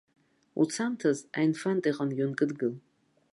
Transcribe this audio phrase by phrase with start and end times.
[0.61, 2.73] Уцамҭаз аинфант иҟынгьы ункыдгыл.